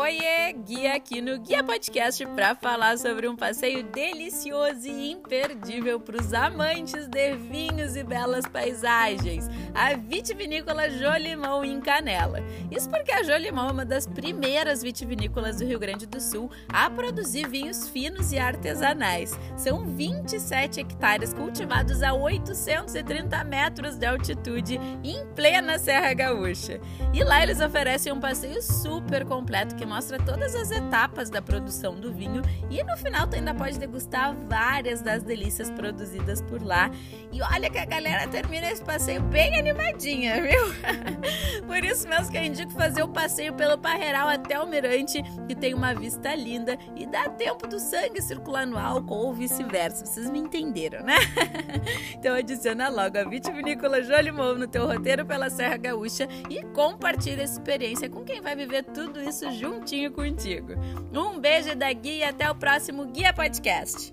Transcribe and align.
Oiê, 0.00 0.54
Guia 0.54 0.94
aqui 0.94 1.20
no 1.20 1.38
Guia 1.38 1.62
Podcast 1.62 2.24
para 2.28 2.54
falar 2.54 2.96
sobre 2.96 3.28
um 3.28 3.36
passeio 3.36 3.82
delicioso 3.82 4.88
e 4.88 5.12
imperdível 5.12 6.00
para 6.00 6.18
os 6.18 6.32
amantes 6.32 7.06
de 7.06 7.36
vinhos 7.36 7.96
e 7.96 8.02
belas 8.02 8.46
paisagens, 8.46 9.46
a 9.74 9.94
vitivinícola 9.94 10.88
Jolimão 10.88 11.62
em 11.62 11.82
Canela. 11.82 12.38
Isso 12.70 12.88
porque 12.88 13.12
a 13.12 13.22
Jolimão 13.22 13.68
é 13.68 13.72
uma 13.72 13.84
das 13.84 14.06
primeiras 14.06 14.82
vitivinícolas 14.82 15.58
do 15.58 15.66
Rio 15.66 15.78
Grande 15.78 16.06
do 16.06 16.18
Sul 16.18 16.50
a 16.70 16.88
produzir 16.88 17.46
vinhos 17.46 17.86
finos 17.90 18.32
e 18.32 18.38
artesanais. 18.38 19.38
São 19.54 19.84
27 19.84 20.80
hectares 20.80 21.34
cultivados 21.34 22.02
a 22.02 22.14
830 22.14 23.44
metros 23.44 23.98
de 23.98 24.06
altitude 24.06 24.80
em 25.04 25.26
plena 25.34 25.78
Serra 25.78 26.14
Gaúcha. 26.14 26.80
E 27.12 27.22
lá 27.22 27.42
eles 27.42 27.60
oferecem 27.60 28.10
um 28.10 28.18
passeio 28.18 28.62
super 28.62 29.26
completo 29.26 29.76
que 29.76 29.89
mostra 29.90 30.18
todas 30.18 30.54
as 30.54 30.70
etapas 30.70 31.30
da 31.30 31.42
produção 31.42 31.98
do 31.98 32.12
vinho 32.12 32.42
e 32.70 32.80
no 32.84 32.96
final 32.96 33.26
tu 33.26 33.34
ainda 33.34 33.52
pode 33.52 33.76
degustar 33.76 34.32
várias 34.48 35.02
das 35.02 35.24
delícias 35.24 35.68
produzidas 35.68 36.40
por 36.40 36.62
lá. 36.62 36.92
E 37.32 37.42
olha 37.42 37.68
que 37.68 37.76
a 37.76 37.84
galera 37.84 38.28
termina 38.28 38.70
esse 38.70 38.84
passeio 38.84 39.20
bem 39.20 39.58
animadinha, 39.58 40.40
viu? 40.40 40.62
por 41.66 41.84
isso 41.84 42.08
mesmo 42.08 42.30
que 42.30 42.38
eu 42.38 42.44
indico 42.44 42.70
fazer 42.70 43.02
o 43.02 43.08
passeio 43.08 43.52
pelo 43.54 43.76
Parreiral 43.76 44.28
até 44.28 44.60
o 44.60 44.66
Mirante, 44.68 45.24
que 45.48 45.56
tem 45.56 45.74
uma 45.74 45.92
vista 45.92 46.36
linda 46.36 46.78
e 46.94 47.04
dá 47.04 47.28
tempo 47.28 47.66
do 47.66 47.80
sangue 47.80 48.22
circular 48.22 48.64
no 48.64 48.78
álcool 48.78 49.26
ou 49.26 49.34
vice-versa. 49.34 50.06
Vocês 50.06 50.30
me 50.30 50.38
entenderam, 50.38 51.02
né? 51.02 51.16
então 52.14 52.36
adiciona 52.36 52.88
logo 52.88 53.18
a 53.18 53.24
Vitivinícola 53.24 54.04
Jolimão 54.04 54.54
no 54.54 54.68
teu 54.68 54.86
roteiro 54.86 55.26
pela 55.26 55.50
Serra 55.50 55.76
Gaúcha 55.76 56.28
e 56.48 56.62
compartilha 56.66 57.42
essa 57.42 57.54
experiência 57.54 58.08
com 58.08 58.22
quem 58.22 58.40
vai 58.40 58.54
viver 58.54 58.84
tudo 58.84 59.20
isso 59.20 59.50
juntinho 59.80 60.12
contigo. 60.12 60.74
Um 61.12 61.40
beijo 61.40 61.74
da 61.74 61.92
Guia 61.92 62.16
e 62.16 62.22
até 62.24 62.50
o 62.50 62.54
próximo 62.54 63.06
Guia 63.06 63.32
Podcast. 63.32 64.12